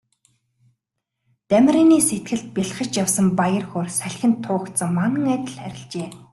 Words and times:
Дамираны 1.49 1.97
сэтгэлд 2.07 2.47
бялхаж 2.55 2.89
явсан 3.01 3.27
баяр 3.39 3.65
хөөр 3.69 3.87
салхинд 3.99 4.37
туугдсан 4.45 4.89
манан 4.97 5.25
адил 5.35 5.57
арилжээ. 5.67 6.07